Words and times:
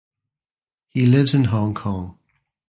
He 0.89 1.05
lives 1.05 1.35
in 1.35 1.43
Hong 1.43 1.75
Kong. 1.75 2.17